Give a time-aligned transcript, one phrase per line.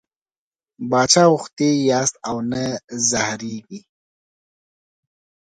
[0.89, 2.63] باچا غوښتي یاست او نه
[3.09, 3.79] زهرېږئ.